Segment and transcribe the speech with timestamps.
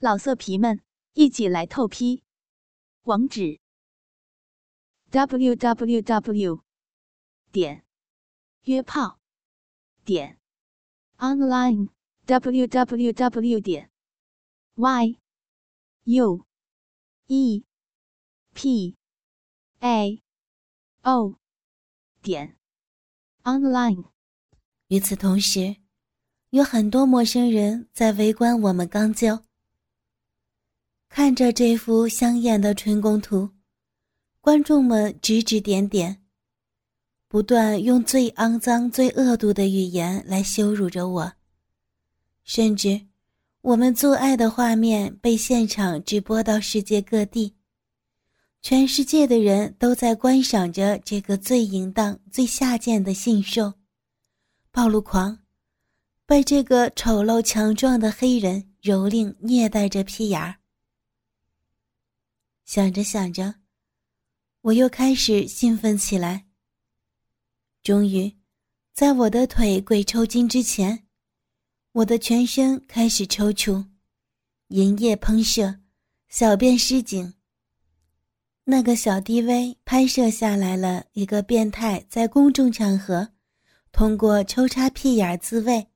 [0.00, 0.80] 老色皮们，
[1.14, 2.22] 一起来透批！
[3.02, 3.58] 网址
[5.10, 6.62] ：w w w
[7.50, 7.84] 点
[8.62, 9.18] 约炮
[10.04, 10.38] 点
[11.16, 11.88] online
[12.26, 13.90] w w w 点
[14.76, 15.18] y
[16.04, 16.46] u
[17.26, 17.64] e
[18.54, 18.96] p
[19.80, 20.22] a
[21.02, 21.40] o
[22.22, 22.56] 点
[23.42, 24.04] online。
[24.86, 25.78] 与此同时，
[26.50, 29.47] 有很多陌生人在围观我们刚交。
[31.08, 33.50] 看着这幅香艳的春宫图，
[34.40, 36.22] 观众们指指点点，
[37.26, 41.32] 不断用最肮脏、最恶毒的语言来羞辱着我。
[42.44, 43.06] 甚至，
[43.62, 47.54] 我们做爱的画面被现场直播到世界各地，
[48.62, 53.74] 全世界的人都在观赏着这个最淫荡、最下贱的性兽——
[54.70, 55.40] 暴露狂，
[56.24, 60.56] 被这个丑陋强壮的黑人蹂躏、虐待着屁眼儿。
[62.68, 63.54] 想着想着，
[64.60, 66.46] 我又开始兴奋起来。
[67.82, 68.36] 终于，
[68.92, 71.06] 在我的腿鬼抽筋之前，
[71.92, 73.86] 我的全身开始抽搐，
[74.66, 75.80] 营液喷射，
[76.28, 77.32] 小便失禁。
[78.64, 83.32] 那个小 DV 拍摄下来了一个变态在公众场合
[83.92, 85.88] 通过抽插屁眼自慰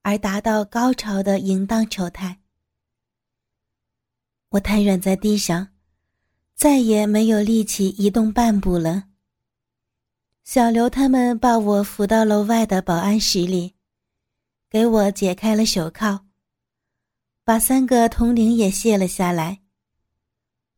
[0.00, 2.40] 而达到高潮的淫荡丑态。
[4.48, 5.73] 我瘫软在地上。
[6.54, 9.04] 再也没有力气移动半步了。
[10.44, 13.74] 小刘他们把我扶到楼外的保安室里，
[14.70, 16.26] 给我解开了手铐，
[17.44, 19.62] 把三个铜铃也卸了下来。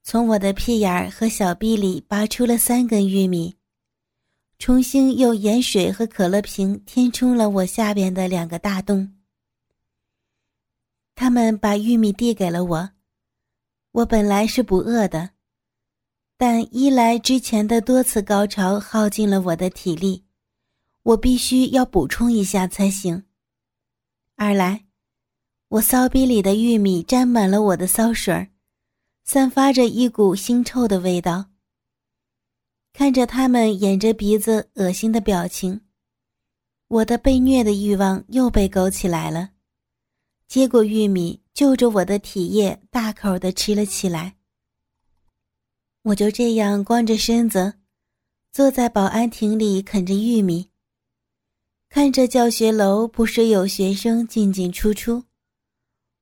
[0.02, 3.56] 从我的屁眼儿和小臂里拔出了三根玉米，
[4.58, 9.16] 重新用盐水和可乐瓶填充了我下边的两个大洞。
[11.14, 12.90] 他们把玉米递给了我，
[13.92, 15.35] 我本来是不饿的。
[16.38, 20.24] 但一来之前的多次高潮耗尽了我的体力，
[21.02, 23.24] 我必须要补充一下才行。
[24.34, 24.84] 二来，
[25.68, 28.48] 我骚逼里的玉米沾满了我的骚水儿
[29.24, 31.46] 散发着一股腥臭的味道。
[32.92, 35.80] 看着他们掩着鼻子恶心的表情，
[36.88, 39.50] 我的被虐的欲望又被勾起来了。
[40.46, 44.35] 接过玉米，就着我的体液大口的吃了起来。
[46.06, 47.80] 我就这样光着身子，
[48.52, 50.70] 坐在保安亭里啃着玉米，
[51.88, 55.24] 看着教学楼不时有学生进进出出，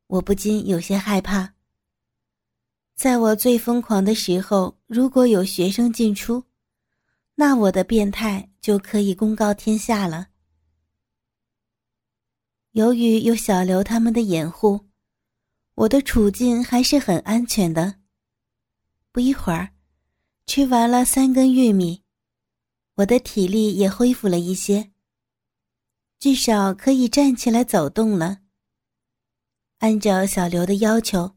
[0.07, 1.53] 我不禁有些害怕。
[2.95, 6.45] 在我最疯狂的时候，如果有学生进出，
[7.35, 10.29] 那我的变态就可以公告天下了。
[12.71, 14.87] 由于有小刘他们的掩护，
[15.75, 17.97] 我的处境还是很安全的。
[19.13, 19.74] 不一会儿。
[20.47, 22.03] 吃完了三根玉米，
[22.97, 24.93] 我的体力也恢复了一些，
[26.19, 28.41] 至少可以站起来走动了。
[29.79, 31.35] 按照小刘的要求，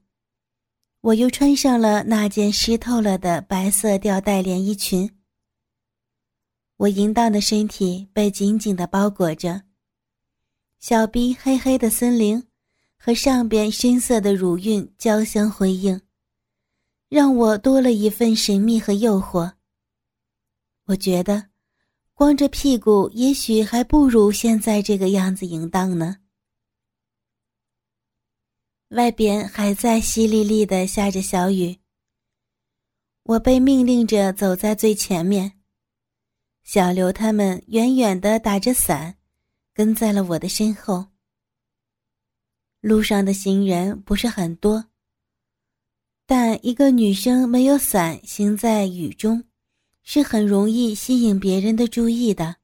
[1.01, 5.17] 我又穿上了那件湿透了的白色吊带连衣裙。
[6.75, 9.63] 我淫荡的身体被紧紧的包裹着，
[10.79, 12.45] 小臂黑黑的森林
[12.97, 15.99] 和上边深色的乳晕交相辉映。
[17.09, 19.53] 让我多了一份神秘和诱惑。
[20.85, 21.49] 我觉得，
[22.13, 26.17] 光着屁股也许还不如现在这个样子淫荡呢。
[28.89, 31.77] 外边还在淅沥沥的下着小雨。
[33.23, 35.59] 我被命令着走在最前面，
[36.63, 39.17] 小刘他们远远的打着伞，
[39.73, 41.07] 跟在了我的身后。
[42.79, 44.85] 路上的行人不是很多。
[46.29, 49.41] 但一个女生没有伞行在雨中，
[50.03, 52.57] 是很容易吸引别人的注意的。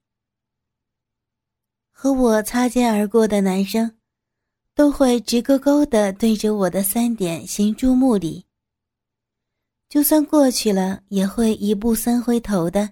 [1.90, 3.96] 和我擦肩而过的男生，
[4.76, 8.46] 都会直勾勾的对着我的三点行注目礼。
[9.88, 12.90] 就算过去了，也会一步三回头的，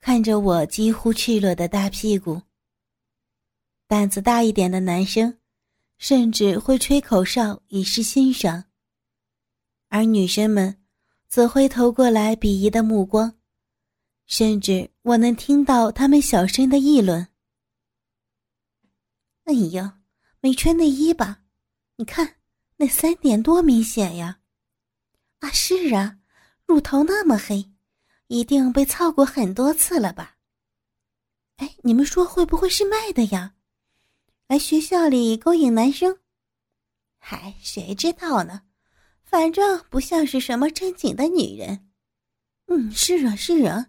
[0.00, 2.40] 看着我几乎赤裸的大屁股。
[3.86, 5.36] 胆子大一点的男生，
[5.98, 8.64] 甚至会吹口哨以示欣赏。
[9.88, 10.78] 而女生们，
[11.28, 13.38] 则会投过来鄙夷的目光，
[14.26, 17.26] 甚至我能听到他们小声的议论
[19.44, 20.00] ：“哎呀，
[20.40, 21.44] 没穿内衣吧？
[21.96, 22.36] 你看
[22.76, 24.40] 那三点多明显呀！
[25.40, 26.18] 啊，是啊，
[26.66, 27.72] 乳头那么黑，
[28.26, 30.36] 一定被操过很多次了吧？
[31.56, 33.54] 哎，你们说会不会是卖的呀？
[34.48, 36.18] 来学校里勾引男生？
[37.18, 38.62] 嗨，谁知道呢？”
[39.28, 41.86] 反正不像是什么正经的女人。
[42.66, 43.88] 嗯，是啊，是啊，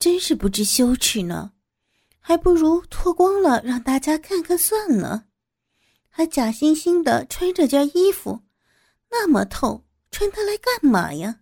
[0.00, 1.52] 真是不知羞耻呢，
[2.18, 5.26] 还不如脱光了让大家看看算了。
[6.08, 8.42] 还假惺惺的穿着件衣服，
[9.10, 11.40] 那么透，穿它来干嘛呀？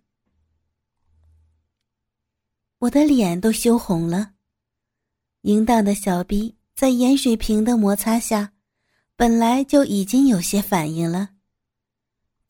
[2.79, 4.33] 我的脸都羞红了，
[5.41, 8.53] 淫荡的小逼在盐水瓶的摩擦下，
[9.15, 11.29] 本来就已经有些反应了。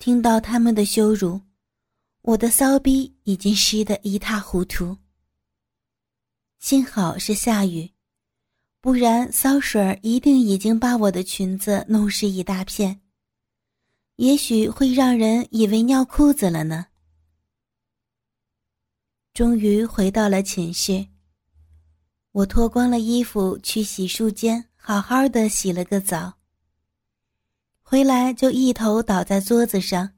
[0.03, 1.39] 听到他们的羞辱，
[2.23, 4.97] 我的骚逼已经湿得一塌糊涂。
[6.59, 7.89] 幸好是下雨。
[8.81, 12.99] 不然，骚水儿一定已经把我的裙子弄湿一大片，
[14.17, 16.87] 也许会让人以为尿裤子了呢。
[19.33, 21.07] 终于回到了寝室，
[22.33, 26.33] 我脱光了衣服去洗漱间，好好的洗了个澡。
[27.83, 30.13] 回来就一头倒在桌子上，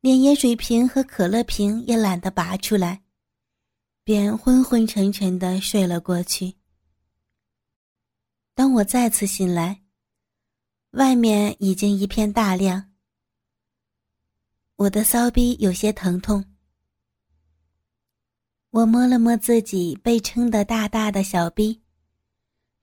[0.00, 3.02] 连盐水瓶和可乐瓶也懒得拔出来，
[4.04, 6.54] 便昏昏沉沉的睡了过去。
[8.54, 9.82] 当我再次醒来，
[10.92, 12.92] 外面已经一片大亮。
[14.76, 16.44] 我的骚逼有些疼痛，
[18.70, 21.82] 我摸了摸自己被撑得大大的小逼，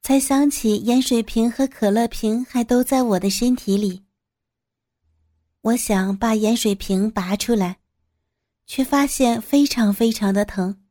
[0.01, 4.03] 才想起盐水瓶和可乐瓶还都在我的身体里。
[5.61, 7.79] 我想把盐水瓶拔出来，
[8.65, 10.81] 却发现非常非常的疼。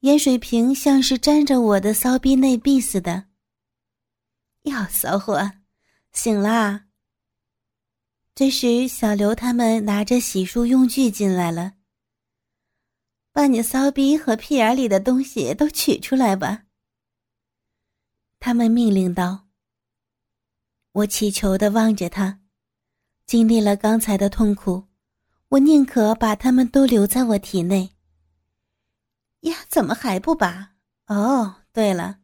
[0.00, 3.24] 盐水瓶像是粘着我的骚逼内壁似的。
[4.62, 5.52] 哟，骚货，
[6.12, 6.86] 醒啦！
[8.34, 11.72] 这时，小刘他们拿着洗漱用具进来了。
[13.32, 16.65] 把你骚逼和屁眼里的东西都取出来吧。
[18.46, 19.48] 他们命令道。
[20.92, 22.38] 我乞求的望着他，
[23.26, 24.84] 经历了刚才的痛苦，
[25.48, 27.96] 我宁可把他们都留在我体内。
[29.40, 30.76] 呀，怎么还不拔？
[31.08, 32.20] 哦，对了。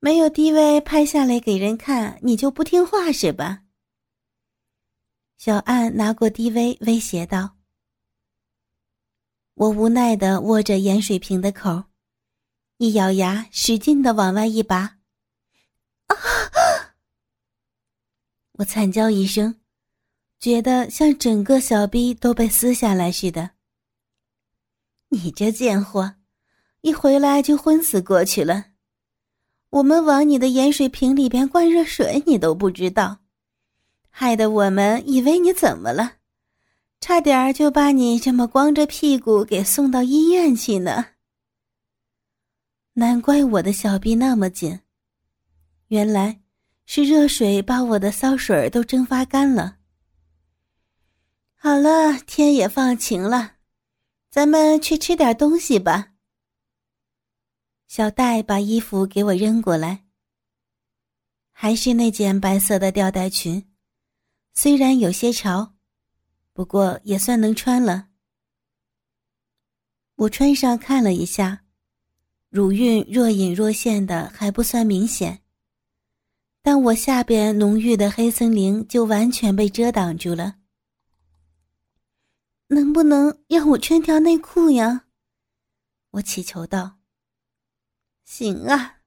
[0.00, 3.62] 没有 DV 拍下来给人看，你就不听话是吧？
[5.38, 7.56] 小安拿过 DV 威胁道。
[9.54, 11.84] 我无奈的握着盐水瓶的口，
[12.76, 14.97] 一咬牙，使劲的往外一拔。
[16.08, 16.94] 啊！
[18.58, 19.54] 我惨叫一声，
[20.40, 23.50] 觉得像整个小臂都被撕下来似的。
[25.10, 26.16] 你这贱货，
[26.82, 28.66] 一回来就昏死过去了。
[29.70, 33.18] 我们往你的盐水瓶里边灌热水，你都不知道，
[34.10, 36.16] 害得我们以为你怎么了，
[37.00, 41.06] 差点就把你这么光着屁股给送到医院去呢。
[42.94, 44.80] 难怪我的小臂那么紧，
[45.88, 46.40] 原来
[46.86, 49.78] 是热水把我的骚水都蒸发干了。
[51.54, 53.56] 好了，天也放晴了，
[54.30, 56.12] 咱们去吃点东西吧。
[57.86, 60.04] 小戴把衣服给我扔过来，
[61.50, 63.66] 还是那件白色的吊带裙，
[64.52, 65.74] 虽然有些潮，
[66.52, 68.08] 不过也算能穿了。
[70.16, 71.64] 我穿上看了一下，
[72.50, 75.42] 乳晕若隐若现的还不算明显，
[76.70, 80.56] 但我下边浓郁的黑森林就完全被遮挡住了。
[82.66, 85.06] 能不能让我穿条内裤呀？
[86.10, 86.98] 我祈求道。
[88.26, 88.98] 行啊，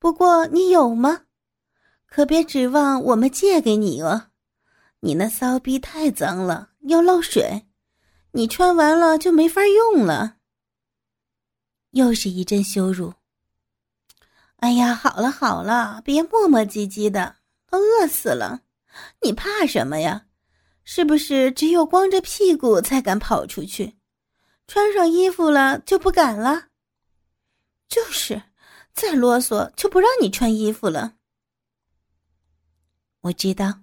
[0.00, 1.26] 不过你有吗？
[2.06, 4.30] 可别指望我们借给你哦。
[4.98, 7.68] 你那骚逼太脏了，要漏水，
[8.32, 10.38] 你穿完了就没法用了。
[11.92, 13.14] 又是一阵羞辱。
[14.56, 17.36] 哎呀，好了好了，别磨磨唧唧的，
[17.70, 18.62] 都饿死了。
[19.22, 20.26] 你怕什么呀？
[20.84, 23.96] 是不是只有光着屁股才敢跑出去？
[24.66, 26.68] 穿上衣服了就不敢了？
[27.88, 28.42] 就是。
[28.94, 31.16] 再啰嗦就不让你穿衣服了。
[33.20, 33.80] 我知道，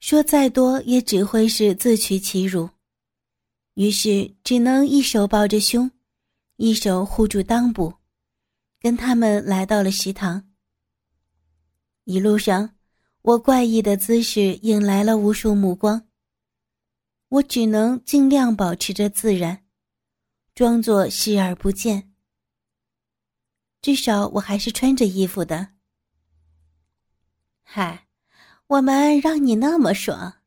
[0.00, 2.68] 说再多也只会是自取其辱，
[3.74, 5.88] 于是只能一手抱着胸，
[6.56, 7.94] 一手护住裆部，
[8.82, 10.50] 跟他们来到了食堂。
[12.02, 12.74] 一路上，
[13.22, 16.08] 我怪异的姿势引来了无数目光，
[17.28, 19.64] 我只能尽量保持着自然，
[20.52, 22.12] 装作视而不见。
[23.80, 25.74] 至少我还是穿着衣服的。
[27.62, 28.08] 嗨，
[28.66, 30.40] 我们让你那么爽，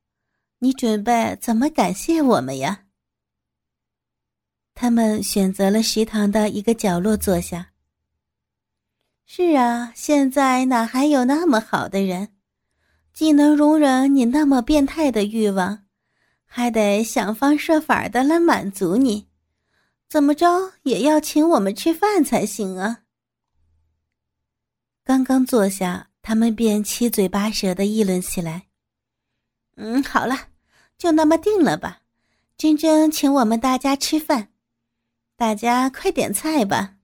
[0.59, 2.87] 你准备怎么感谢我们呀？
[4.73, 7.71] 他们选择了食堂的一个角落坐下。
[9.27, 12.29] 是啊，现在哪还有那么好的人，
[13.11, 15.85] 既能容忍你那么变态的欲望，
[16.45, 19.27] 还得想方设法的来满足你，
[20.07, 23.01] 怎么着也要请我们吃饭才行啊！
[25.03, 28.67] 刚刚坐下，他们便七嘴八舌的议论起来。
[29.75, 30.49] 嗯，好了，
[30.97, 32.01] 就那么定了吧。
[32.57, 34.49] 真真请我们大家吃饭，
[35.35, 36.94] 大家快点菜吧。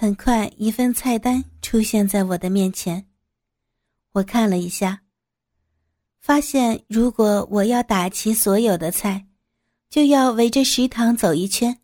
[0.00, 3.04] 很快，一份菜单出现在我的面前，
[4.12, 5.02] 我看了一下，
[6.20, 9.26] 发现如果我要打齐所有的菜，
[9.90, 11.80] 就要围着食堂走一圈，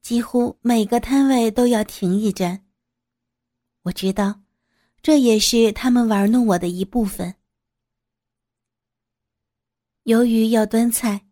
[0.00, 2.64] 几乎每个摊位都要停一站。
[3.82, 4.42] 我知道，
[5.02, 7.34] 这也是他们玩弄我的一部分。
[10.04, 11.26] 由于要端菜，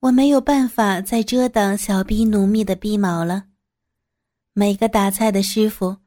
[0.00, 3.45] 我没有办法再遮挡小逼浓密的逼毛了。
[4.58, 5.98] 每个打菜的师傅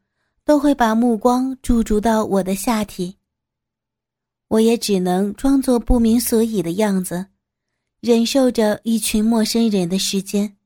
[0.44, 3.16] 都会把目光驻足到我的下体，
[4.48, 7.28] 我也只能装作不明所以的样子，
[8.00, 10.58] 忍受着一群陌生人的时间。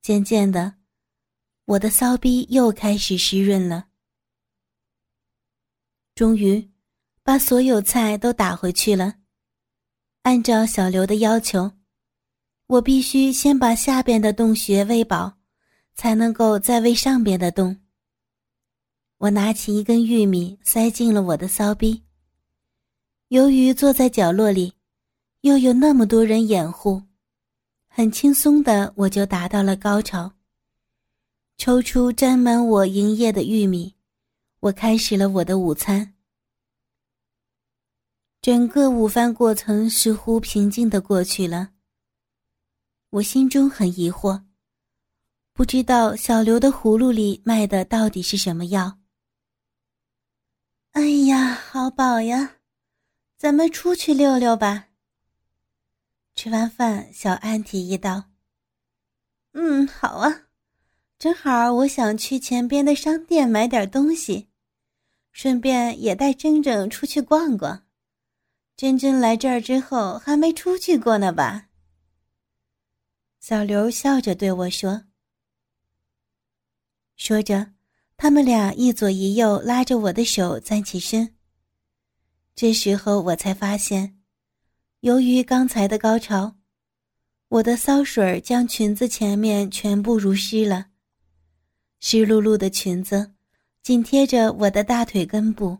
[0.00, 0.76] 渐渐的，
[1.66, 3.88] 我的骚逼又开始湿润了。
[6.14, 6.70] 终于，
[7.22, 9.16] 把所有菜都打回去了。
[10.22, 11.70] 按照小刘的要求，
[12.68, 15.36] 我必须先把下边的洞穴喂饱，
[15.94, 17.76] 才能够再喂上边的洞。
[19.18, 22.02] 我拿起一根玉米塞进了我的骚逼。
[23.28, 24.74] 由于坐在角落里，
[25.40, 27.02] 又有那么多人掩护，
[27.88, 30.32] 很轻松的我就达到了高潮。
[31.56, 33.94] 抽出沾满我营业的玉米，
[34.60, 36.14] 我开始了我的午餐。
[38.42, 41.70] 整个午饭过程似乎平静的过去了。
[43.10, 44.42] 我心中很疑惑，
[45.54, 48.98] 不知道小刘的葫芦里卖的到底是什么药。
[50.90, 52.56] 哎呀，好饱呀，
[53.36, 54.88] 咱们出去溜溜吧。
[56.34, 58.30] 吃完饭，小安提议道
[59.54, 60.46] ：“嗯，好啊，
[61.20, 64.48] 正好我想去前边的商店买点东西，
[65.30, 67.86] 顺便也带铮铮出去逛逛。”
[68.76, 71.68] 珍珍来这儿之后还没出去过呢吧？
[73.38, 75.04] 小刘笑着对我说。
[77.16, 77.72] 说着，
[78.16, 81.34] 他们俩一左一右拉着我的手站起身。
[82.54, 84.18] 这时候我才发现，
[85.00, 86.56] 由于刚才的高潮，
[87.48, 90.86] 我的骚水将裙子前面全部濡湿了，
[92.00, 93.34] 湿漉漉的裙子
[93.82, 95.78] 紧贴着我的大腿根部。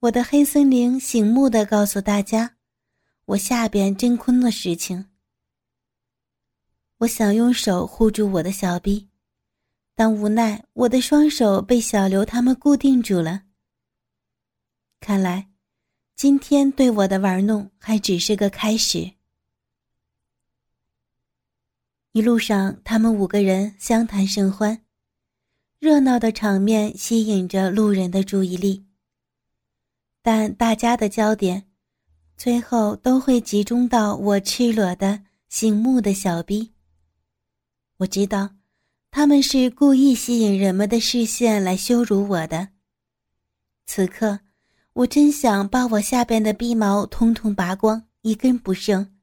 [0.00, 2.56] 我的黑森林醒目的告诉大家，
[3.26, 5.06] 我下边真空的事情。
[6.96, 9.09] 我想用手护住我的小臂，
[10.00, 13.42] 但无奈我的双手被小刘他们固定住了。
[14.98, 15.50] 看来，
[16.16, 19.12] 今天对我的玩弄还只是个开始。
[22.12, 24.82] 一路上，他们五个人相谈甚欢，
[25.78, 28.86] 热闹的场面吸引着路人的注意力。
[30.22, 31.68] 但大家的焦点，
[32.38, 36.72] 最后都会集中到我赤裸的醒目的小臂。
[37.98, 38.48] 我知道，
[39.10, 42.68] 他们是故意吸引人们的视线来羞辱我的。
[43.86, 44.40] 此刻，
[44.92, 49.18] 我真想把我下边的逼毛统统拔光，一根不剩，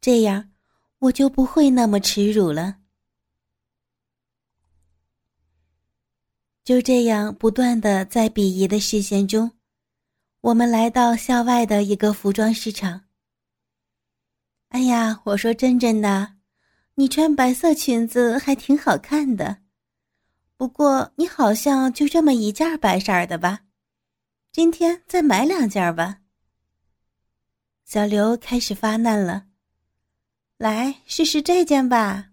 [0.00, 0.50] 这样
[0.98, 2.78] 我就不会那么耻辱了。
[6.64, 9.52] 就这样，不断的在鄙夷的视线中。
[10.40, 13.04] 我们来到校外的一个服装市场。
[14.70, 16.35] 哎呀，我说真真的，
[16.98, 19.58] 你穿白色裙子还挺好看的，
[20.56, 23.60] 不过你好像就这么一件白色的吧？
[24.50, 26.20] 今天再买两件吧。
[27.84, 29.44] 小刘开始发难了，
[30.56, 32.30] 来试试这件吧。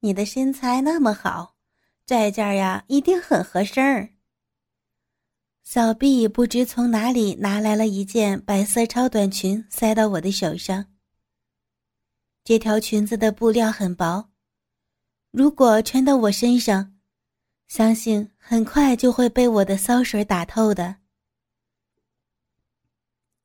[0.00, 1.56] 你的身材那么好，
[2.04, 4.10] 这件呀一定很合身儿。
[5.62, 10.84] 小毕不知从哪里拿来了一件白色超短裙，塞到我的手上。
[12.44, 14.28] 这条裙子的布料很薄，
[15.30, 16.94] 如果穿到我身上，
[17.68, 20.96] 相信很快就会被我的骚水打透的。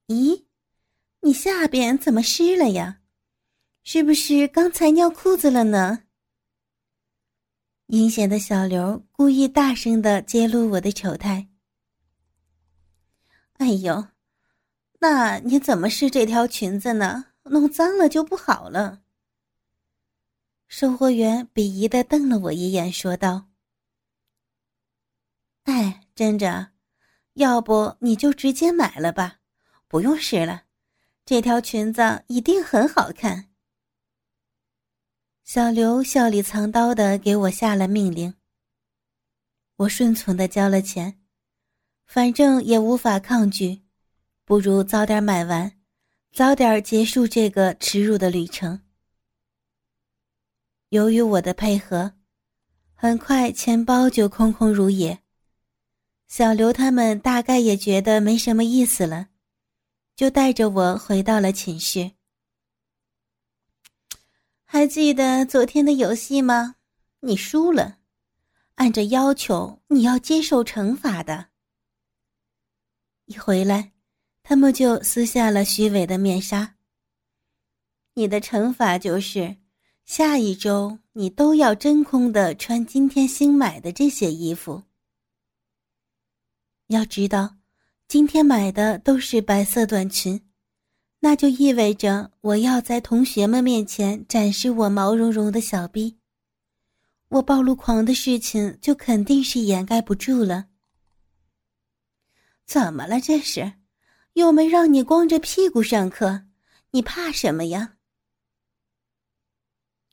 [0.08, 0.44] 咦，
[1.22, 3.00] 你下边怎么湿了呀？
[3.86, 6.04] 是不是刚才尿裤子了呢？
[7.86, 11.48] 阴险的小刘故意大声的揭露我的丑态。
[13.54, 14.10] 哎呦，
[15.00, 17.28] 那你怎么试这条裙子呢？
[17.50, 19.02] 弄脏了就不好了。
[20.68, 23.48] 售货员鄙夷的瞪了我一眼，说道
[25.66, 26.72] ：“哎，珍珍，
[27.34, 29.40] 要不你就直接买了吧，
[29.88, 30.66] 不用试了，
[31.26, 33.50] 这条裙子一定很好看。
[35.44, 38.36] 小刘笑里藏刀的给我下了命令。
[39.78, 41.20] 我顺从的交了钱，
[42.06, 43.82] 反正也无法抗拒，
[44.46, 45.79] 不如早点买完，
[46.32, 48.82] 早点结束这个耻辱的旅程。
[50.90, 52.14] 由于我的配合，
[52.94, 55.20] 很快钱包就空空如也。
[56.28, 59.30] 小刘他们大概也觉得没什么意思了，
[60.16, 62.12] 就带着我回到了寝室。
[64.64, 66.76] 还记得昨天的游戏吗？
[67.22, 67.98] 你输了，
[68.76, 71.50] 按照要求你要接受惩罚的。
[73.26, 73.92] 一回来，
[74.50, 76.74] 他们就撕下了虚伪的面纱。
[78.16, 79.58] 你的惩罚就是
[80.06, 84.82] 下一周你都要真空的穿今天新买的这些衣服。
[86.88, 87.58] 要知道，
[88.08, 90.42] 今天买的都是白色短裙。
[91.20, 96.18] 那就意味着我要在同学们面前展示我毛茸茸的小臂，
[97.28, 100.66] 我暴露狂的事情就肯定是掩盖不住了。
[102.66, 103.22] 怎么了？
[103.22, 103.74] 这是，
[104.40, 106.44] 又没让你光着屁股上课，
[106.92, 107.98] 你怕什么呀？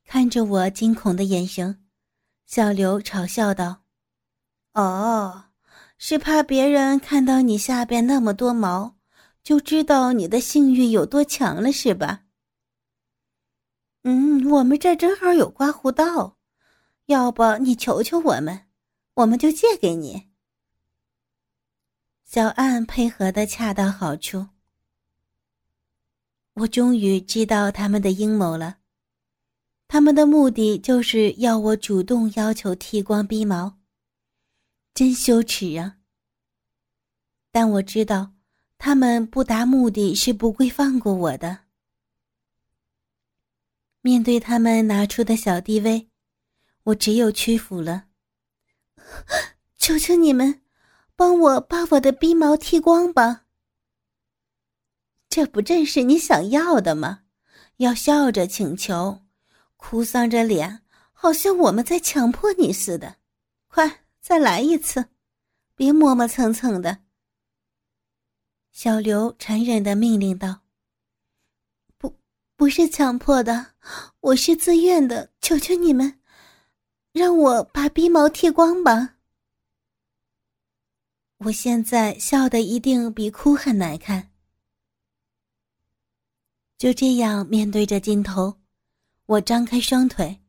[0.04, 1.84] 看着我惊恐的眼神，
[2.44, 3.84] 小刘嘲笑道
[4.74, 5.44] ：“哦，
[5.96, 8.96] 是怕别人看到你下边那么多毛。”
[9.46, 12.24] 就知道你的性欲有多强了，是吧？
[14.02, 16.36] 嗯，我们这正好有刮胡刀，
[17.04, 18.66] 要不你求求我们，
[19.14, 20.25] 我们就借给你。
[22.36, 24.48] 小安配合的恰到好处。
[26.52, 28.76] 我终于知道他们的阴谋了，
[29.88, 33.78] 他们的目的就是要我主动要求剃光鼻毛，
[34.92, 35.96] 真羞耻啊！
[37.50, 38.34] 但我知道。
[38.76, 41.60] 他们不达目的是不会放过我的。
[44.02, 46.10] 面对他们拿出的小地位，
[46.82, 48.08] 我只有屈服了。
[49.78, 50.60] 求求你们，
[51.16, 53.46] 帮我把我的鼻毛剃光吧。
[55.28, 57.22] 这不正是你想要的吗？
[57.78, 59.22] 要笑着请求，
[59.76, 63.16] 哭丧着脸，好像我们在强迫你似的。
[63.66, 65.06] 快，再来一次，
[65.74, 66.98] 别磨磨蹭蹭的。
[68.72, 70.60] 小刘残忍的命令道
[71.98, 72.18] ：“不，
[72.56, 73.74] 不是强迫的，
[74.20, 75.30] 我是自愿的。
[75.40, 76.20] 求求你们，
[77.12, 79.15] 让我把鼻毛剃光吧。
[81.38, 84.30] 我现在笑的一定比哭还难看。”
[86.78, 88.58] 就这样面对着镜头，
[89.26, 90.40] 我张开双腿，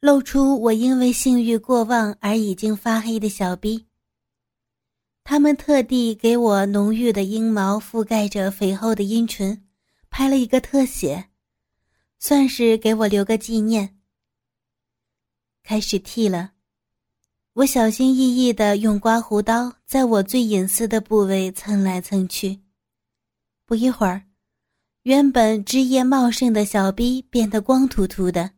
[0.00, 3.86] 露出我因为性欲过旺而已经发黑的小臂。
[5.24, 9.64] 他们特地给我浓郁的阴毛覆盖着肥厚的阴唇，
[10.08, 11.30] 拍了一个特写，
[12.18, 13.98] 算是给我留个纪念。
[15.62, 16.52] 开始剃了，
[17.60, 22.60] 我小心翼翼地用刮胡刀在我最隐私的部位蹭来蹭去。
[23.66, 24.22] 不一会儿，
[25.02, 28.52] 原本枝叶茂盛的小臂变得光秃秃的，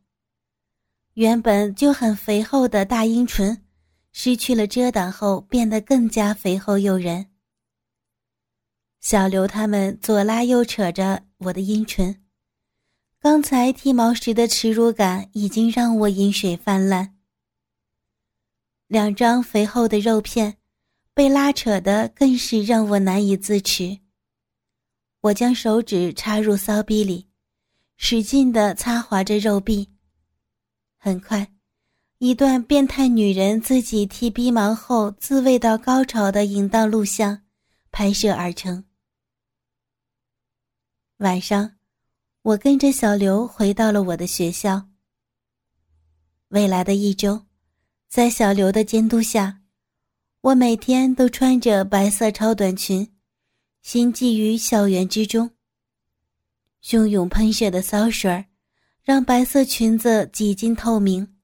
[1.15, 3.65] 原本就很肥厚的大阴唇。
[4.13, 7.27] 失去了遮挡后，变得更加肥厚诱人。
[9.01, 12.23] 小刘他们左拉右扯着我的阴唇，
[13.19, 17.17] 刚才剃毛时的耻辱感已经让我饮水泛滥。
[18.93, 20.59] 两张肥厚的肉片
[21.15, 23.99] 被拉扯的更是让我难以自持。
[25.23, 27.27] 我将手指插入骚逼里，
[27.97, 29.89] 使劲地擦滑着肉壁。
[30.99, 31.51] 很快。
[32.19, 37.45] 一段变态女人自己剃鼻毛后自慰到高潮的淫荡录像
[37.91, 38.85] 拍摄而成。
[41.17, 41.77] 晚上，
[42.43, 44.87] 我跟着小刘回到了我的学校。
[46.49, 47.47] 未来的一周，
[48.13, 49.63] 在小刘的监督下，
[50.43, 53.11] 我每天都穿着白色超短裙，
[53.81, 55.51] 行迹于校园之中。
[56.83, 58.45] 汹涌喷射的骚水
[59.03, 61.37] 让白色裙子几近透明。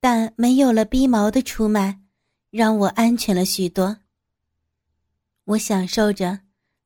[0.00, 2.00] 但没有了逼毛的出卖，
[2.50, 3.98] 让我安全了许多。
[5.44, 6.40] 我享受着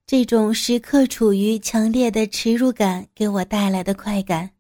[0.07, 4.51] 这种时刻处于强烈的耻辱感给我带来的快感。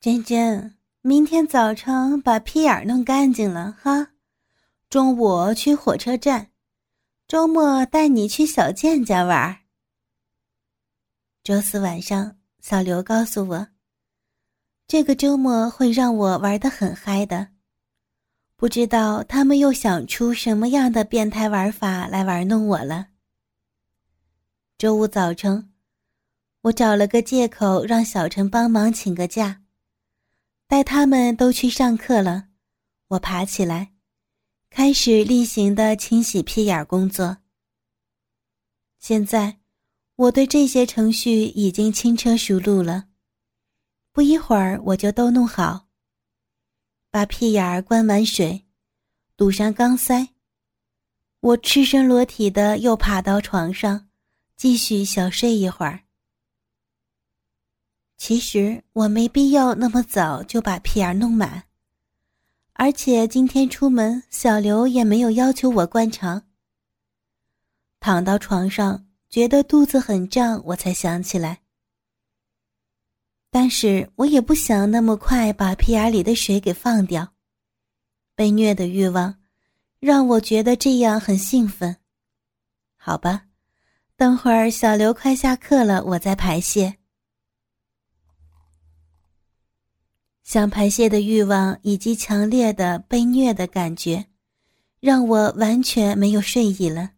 [0.00, 0.75] 珍珍，
[1.06, 4.08] 明天早晨把屁眼弄干净了哈，
[4.90, 6.50] 中午去火车站，
[7.28, 9.56] 周末带你去小健家玩。
[11.44, 13.68] 周四晚上，小刘告诉我。
[14.88, 17.50] 这个周末会让我玩的很嗨的，
[18.56, 23.06] 不知道他们又想出什么样的变态玩法来玩弄我了。
[24.76, 25.70] 周五早晨，
[26.62, 29.62] 我找了个借口让小陈帮忙请个假。
[30.68, 32.48] 待他们都去上课了，
[33.08, 33.92] 我爬起来，
[34.68, 37.38] 开始例行的清洗屁眼工作。
[38.98, 39.60] 现在，
[40.16, 43.06] 我对这些程序已经轻车熟路了，
[44.10, 45.86] 不一会儿我就都弄好。
[47.12, 48.66] 把屁眼儿灌满水，
[49.36, 50.30] 堵上钢塞。
[51.38, 54.08] 我赤身裸体的又爬到床上，
[54.56, 56.05] 继续小睡一会儿。
[58.16, 61.64] 其实我没必要那么早就把屁眼弄满，
[62.72, 66.42] 而且今天出门，小刘也没有要求我灌肠。
[68.00, 71.60] 躺到床上，觉得肚子很胀，我才想起来。
[73.50, 77.34] 但是我也不想那么快把屁眼里的水给放掉，
[78.34, 79.36] 被虐的欲望
[80.00, 81.96] 让我觉得这样很兴奋。
[82.96, 83.46] 好吧，
[84.16, 86.96] 等会儿小刘快下课了，我再排泄。
[90.46, 94.26] 想排泄的欲望以及强烈的被虐的感觉，
[95.00, 97.10] 让我完全没有睡意了。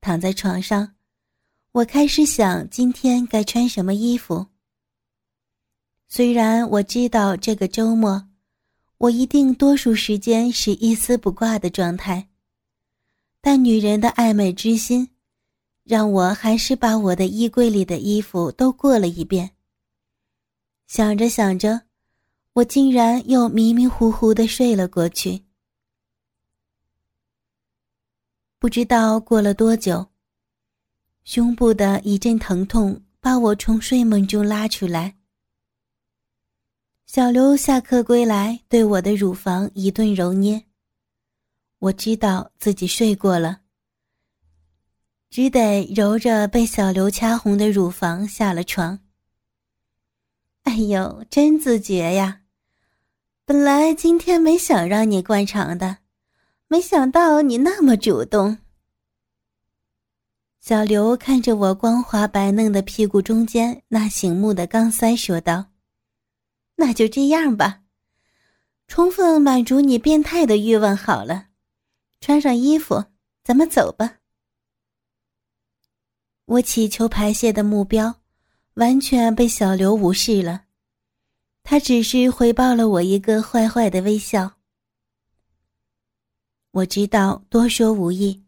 [0.00, 0.96] 躺在床上，
[1.70, 4.48] 我开始想今天该穿什么衣服。
[6.08, 8.26] 虽然我知道这个周末，
[8.98, 12.28] 我一定多数时间是一丝不挂的状态，
[13.40, 15.08] 但女人的爱美之心，
[15.84, 19.52] 让我还是把我的衣柜里的衣服都过了一遍。
[20.88, 21.82] 想着想着。
[22.54, 25.42] 我竟然又迷迷糊糊的睡了过去。
[28.58, 30.06] 不知道过了多久，
[31.24, 35.16] 胸部的一阵疼痛把我从睡梦中拉出来。
[37.06, 40.62] 小刘下课归来，对我的乳房一顿揉捏。
[41.78, 43.62] 我知道自己睡过了，
[45.30, 49.00] 只得揉着被小刘掐红的乳房下了床。
[50.64, 52.41] 哎呦，真自觉呀！
[53.52, 55.98] 本来今天没想让你灌肠的，
[56.68, 58.56] 没想到你那么主动。
[60.58, 65.66] 小刘看着我光滑白嫩的屁股中间那醒目的钢塞，说道
[66.76, 67.82] ：“那就这样吧，
[68.88, 71.48] 充分满足你变态的欲望好了。
[72.22, 73.04] 穿上衣服，
[73.44, 74.14] 咱们走吧。”
[76.48, 78.14] 我祈求排泄的目标，
[78.76, 80.62] 完全被小刘无视了。
[81.64, 84.58] 他只是回报了我一个坏坏的微笑。
[86.72, 88.44] 我知道多说无益，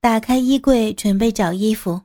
[0.00, 2.02] 打开衣柜准备找衣服。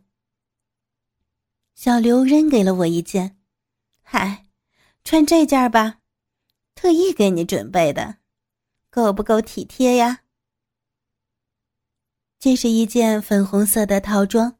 [1.75, 3.37] 小刘扔给了我一件，
[4.01, 4.45] 嗨，
[5.03, 5.99] 穿这件吧，
[6.75, 8.17] 特意给你准备的，
[8.89, 10.23] 够不够体贴呀？
[12.37, 14.59] 这是一件粉红色的套装，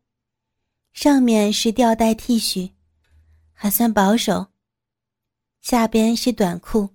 [0.93, 2.71] 上面是吊带 T 恤，
[3.51, 4.52] 还算保守。
[5.63, 6.89] 下边是短裤，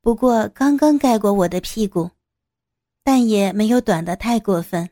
[0.00, 2.10] 不过刚刚盖过我的屁股，
[3.04, 4.88] 但也没有短的太过分。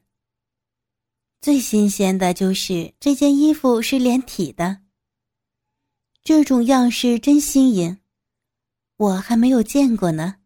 [1.40, 4.82] 最新鲜的就是这件衣服是连体的，
[6.22, 7.98] 这种样式真新颖，
[8.98, 10.36] 我还没有见过呢，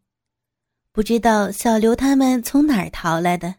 [0.93, 3.55] 不知道小刘他们从哪儿淘来的。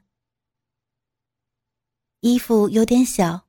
[2.21, 3.49] 衣服有点小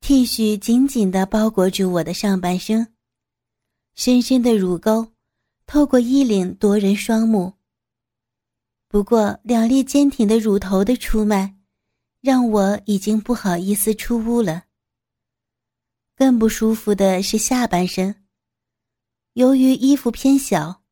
[0.00, 2.95] ，T 恤紧紧的包裹住我的上半身。
[3.96, 5.10] 深深的乳沟，
[5.66, 7.54] 透过衣领夺人双目。
[8.88, 11.56] 不过，两粒坚挺的乳头的出卖，
[12.20, 14.64] 让我已经不好意思出屋了。
[16.14, 18.14] 更不舒服的是下半身，
[19.32, 20.82] 由于衣服偏小，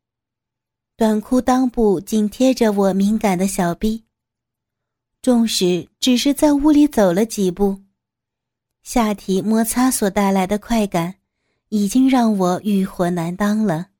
[0.96, 4.02] 短裤裆部紧贴着我敏感的小臂，
[5.20, 7.82] 纵使只是在屋里走了几步，
[8.82, 11.16] 下体摩擦所带来的快感。
[11.76, 13.90] 已经让我欲火难当了。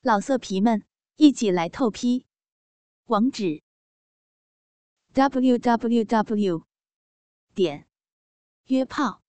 [0.00, 2.24] 老色皮们，一起来透批！
[3.04, 3.62] 网址
[5.12, 6.66] ：w w w
[7.54, 7.86] 点
[8.68, 9.20] 约炮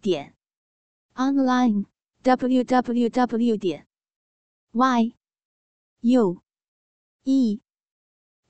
[0.00, 0.34] 点
[1.14, 1.86] online
[2.22, 3.86] w w w 点
[4.72, 5.14] y
[6.00, 6.42] u
[7.22, 7.60] e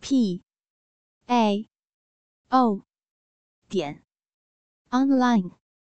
[0.00, 0.42] p
[1.26, 1.68] a
[2.48, 2.86] o
[3.68, 4.02] 点
[4.88, 5.63] online。